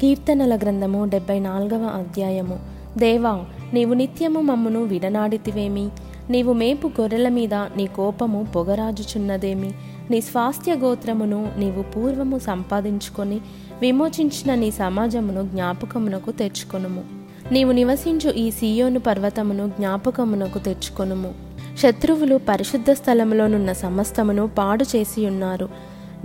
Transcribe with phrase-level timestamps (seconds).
[0.00, 2.58] కీర్తనల గ్రంథము డెబ్బై నాలుగవ అధ్యాయము.
[2.98, 5.88] దేవా నీవు నిత్యము మమ్మును విడనాడితివేమి?
[6.30, 9.70] నీవు మేపు గొర్రెల మీద నీ కోపము పొగరాజుచున్నదేమి?
[10.10, 13.40] నీ స్వాస్థ్య గోత్రమును నీవు పూర్వము సంపాదించుకొని
[13.82, 17.04] విమోచించిన నీ సమాజమును జ్ఞాపకమునకు తెచ్చుకొనుము.
[17.52, 21.34] నీవు నివసించు ఈ సీయోను పర్వతమును జ్ఞాపకమునకు తెచ్చుకొనుము.
[21.78, 25.68] శత్రువులు పరిశుద్ధ స్థలములోనున్న సమస్తమును పాడు చేసి ఉన్నారు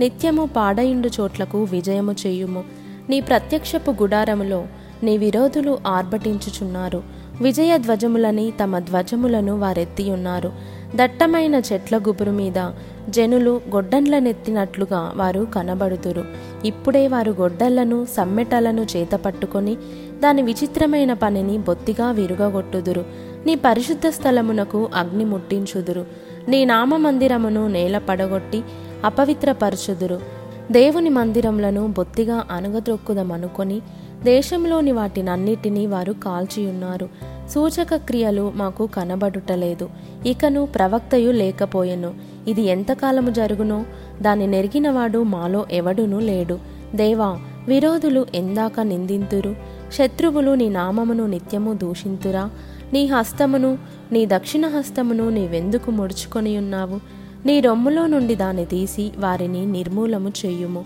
[0.00, 2.81] నిత్యము పాడయిండు చోట్లకు విజయము చేయుము.
[3.08, 4.64] నీ ప్రత్యక్షపు గుడారములో
[5.02, 7.02] నీ విరోధులు ఆర్భటించుచున్నారు.
[7.40, 10.52] విజయ ధ్వజములని తమ ధ్వజములను వారెత్తి ఉన్నారు.
[10.96, 12.70] దట్టమైన చెట్ల గుబురు మీద
[13.08, 16.24] జనులు గొడ్డన్లనెత్తినట్లుగా వారు కనబడుతురు
[16.64, 19.76] ఇప్పుడే వారు గొడ్డళ్ళను సమ్మెటలను చేత పట్టుకొని
[20.22, 23.04] దాని విచిత్రమైన పనిని బొత్తిగా విరుగగొట్టుదురు.
[23.46, 26.06] నీ పరిశుద్ధ స్థలమునకు అగ్ని ముట్టించుదురు.
[26.48, 28.62] నీ నామ మందిరమును నేల పడగొట్టి
[29.04, 30.41] అపవిత్రపరచుదురు.
[30.70, 33.80] దేవుని మందిరములను బొత్తిగా అనుగద్రొక్కుదమనుకొని
[34.22, 37.08] దేశంలోని వాటినన్నిటినీ వారు కాల్చియున్నారు.
[37.48, 39.90] సూచక క్రియలు మాకు కనబడుటలేదు.
[40.26, 42.14] ఇకను ప్రవక్తయు లేకపోయెను.
[42.48, 43.84] ఇది ఎంతకాలము జరుగునో?
[44.22, 46.58] దాని నెరిగినవాడు మాలో ఎవడునూ లేడు.
[46.94, 49.56] దేవా విరోధులు ఎందాక నిందింతురు?
[49.92, 52.50] శత్రువులు నీ నామమును నిత్యము దూషింతురా?
[52.92, 53.78] నీ హస్తమును
[54.12, 60.84] నీ దక్షిణ హస్తమును నీవెందుకు ముడుచుకొని ఉన్నావు నీ రొమ్ములో నుండి దాన్ని తీసి వారిని నిర్మూలము చేయుము.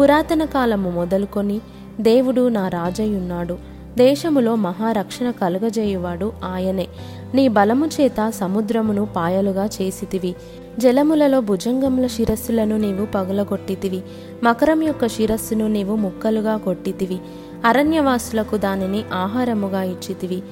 [0.00, 1.60] పురాతన కాలము మొదలుకొని
[2.00, 3.58] దేవుడు నా రాజయ్యున్నాడు.
[3.96, 6.86] దేశములో మహారక్షణ కలుగజేయువాడు ఆయనే.
[7.34, 10.34] నీ బలము చేత సముద్రమును పాయలుగా చేసితివి.
[10.78, 14.02] జలములలో భుజంగముల శిరస్సులను నీవు పగులగొట్టితివి.
[14.42, 17.18] మకరం యొక్క శిరస్సును నీవు ముక్కలుగా కొట్టితివి.
[17.64, 20.42] అరణ్యవాసులకు దానిని ఆహారముగా ఇచ్చితివి.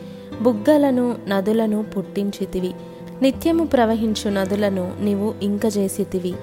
[0.42, 2.72] బుగ్గలను నదులను పుట్టించితివి.
[3.22, 6.34] నిత్యము ప్రవహించు నదులను నీవు ఇంకజేసితివి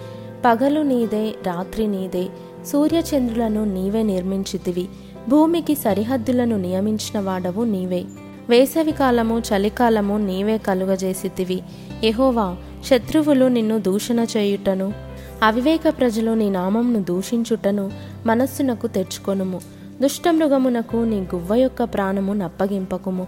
[0.46, 2.28] పగలు నీదే రాత్రి నీదే
[2.66, 4.88] సూర్యచంద్రులను నీవే నిర్మించితివి.
[5.30, 8.06] భూమికి సరిహద్దులను నియమించిన వాడవు నీవే.
[8.50, 11.62] వేసవికాలము చలికాలము నీవే కలుగజేసితివి.
[12.04, 14.94] ఎహోవా శత్రువులు నిన్ను దూషణ చేయుటను
[15.44, 17.92] అవివేక ప్రజలు నీ నామంను దూషించుటను
[18.26, 19.62] మనస్సునకు తెచ్చుకొనుము.
[20.02, 23.28] దుష్టమృగమునకు నీ గువ్వ యొక్క ప్రాణము నప్పగింపకుము.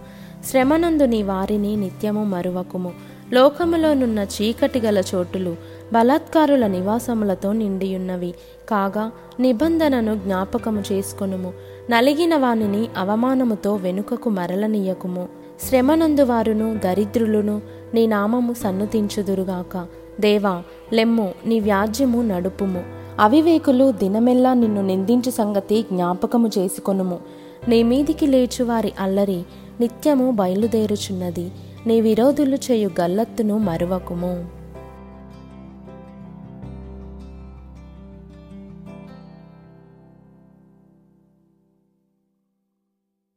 [0.50, 2.92] శ్రమనందు నీ వారిని నిత్యము మరువకుము.
[3.34, 5.56] లోకములోనున్న చీకటి గల చోటులు
[5.94, 8.34] బలాత్కారుల నివాసములతో నిండియున్నవి.
[8.70, 11.54] కాగా నిబంధనను జ్ఞాపకము చేసుకొనుము.
[11.90, 15.28] నలిగిన వానిని అవమానముతో వెనుకకు మరలనీయకుము.
[15.70, 17.62] శ్రమనందు వారును దరిద్రులును
[17.94, 19.86] నీ నామము సన్నుతించుదురుగాక.
[20.20, 20.64] దేవా
[20.94, 22.84] లెమ్ము నీ వ్యాజ్యము నడుపుము.
[23.20, 27.20] అవివేకులు దినమెల్లా నిన్ను నిందించు సంగతి జ్ఞాపకము చేసుకొనుము.
[27.68, 29.44] నీ మీదికి లేచువారి అల్లరి
[29.80, 31.52] నిత్యము బయలుదేరుచున్నది.
[31.88, 34.63] నీ విరోధులు చేయు గల్లత్తును మరువకుము.